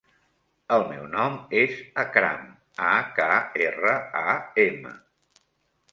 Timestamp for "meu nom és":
0.93-1.75